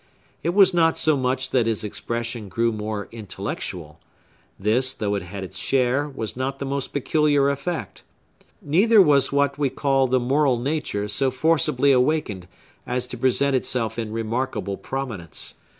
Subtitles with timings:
[0.41, 3.99] It was not so much that his expression grew more intellectual;
[4.57, 8.01] this, though it had its share, was not the most peculiar effect.
[8.63, 12.47] Neither was what we call the moral nature so forcibly awakened
[12.87, 15.53] as to present itself in remarkable prominence.